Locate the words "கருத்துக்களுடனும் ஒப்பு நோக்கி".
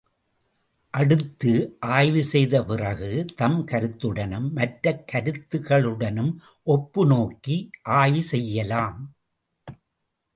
5.11-7.57